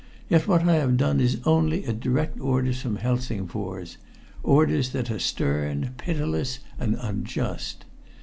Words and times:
Yet 0.29 0.47
what 0.47 0.63
I 0.67 0.77
have 0.77 0.97
done 0.97 1.19
is 1.19 1.37
only 1.45 1.85
at 1.85 1.99
direct 1.99 2.39
orders 2.39 2.81
from 2.81 2.95
Helsingfors 2.97 3.97
orders 4.41 4.89
that 4.93 5.11
are 5.11 5.19
stern, 5.19 5.91
pitiless 5.97 6.57
and 6.79 6.97
unjust. 6.99 7.85